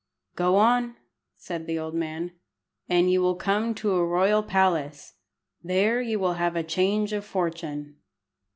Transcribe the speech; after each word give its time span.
"Go 0.35 0.55
on," 0.55 0.95
said 1.37 1.67
the 1.67 1.77
old 1.77 1.93
man, 1.93 2.31
"and 2.89 3.11
you 3.11 3.21
will 3.21 3.35
come 3.35 3.75
to 3.75 3.91
a 3.91 4.03
royal 4.03 4.41
palace; 4.41 5.13
there 5.63 6.01
you 6.01 6.17
will 6.17 6.33
have 6.41 6.55
a 6.55 6.63
change 6.63 7.13
of 7.13 7.23
fortune." 7.23 7.97